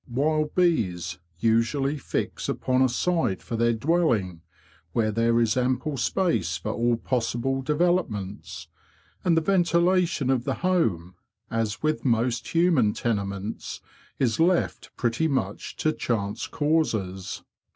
Wild 0.09 0.55
bees 0.55 1.19
usually 1.37 1.95
fix 1.99 2.49
upon 2.49 2.81
a 2.81 2.89
site 2.89 3.43
for 3.43 3.55
their 3.55 3.73
dwelling 3.73 4.41
where 4.93 5.11
there 5.11 5.39
is 5.39 5.55
ample 5.55 5.95
space 5.95 6.57
for 6.57 6.71
all 6.73 6.97
possible 6.97 7.61
developments; 7.61 8.67
and 9.23 9.37
the 9.37 9.41
ventilation 9.41 10.31
of 10.31 10.43
the 10.43 10.55
home—as 10.65 11.83
with 11.83 12.03
most 12.03 12.47
human 12.47 12.93
tenements—is 12.93 14.39
left 14.39 14.89
pretty 14.97 15.27
much 15.27 15.75
to 15.75 15.93
chance 15.93 16.47
causes. 16.47 17.43